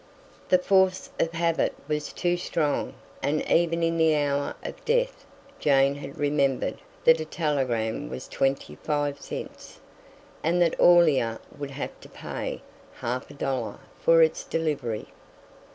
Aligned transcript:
The 0.49 0.57
force 0.57 1.11
of 1.19 1.31
habit 1.33 1.75
was 1.87 2.11
too 2.11 2.35
strong, 2.35 2.95
and 3.21 3.47
even 3.47 3.83
in 3.83 3.97
the 3.97 4.15
hour 4.15 4.55
of 4.63 4.83
death 4.83 5.27
Jane 5.59 5.93
had 5.93 6.17
remembered 6.17 6.79
that 7.03 7.19
a 7.19 7.25
telegram 7.25 8.09
was 8.09 8.27
twenty 8.27 8.77
five 8.77 9.21
cents, 9.21 9.79
and 10.43 10.59
that 10.59 10.73
Aurelia 10.79 11.39
would 11.55 11.69
have 11.69 11.99
to 12.01 12.09
pay 12.09 12.61
half 12.95 13.29
a 13.29 13.35
dollar 13.35 13.77
for 13.99 14.23
its 14.23 14.43
delivery. 14.43 15.05